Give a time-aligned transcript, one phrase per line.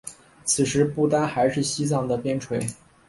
[0.43, 2.59] 此时不丹还是西藏的边陲。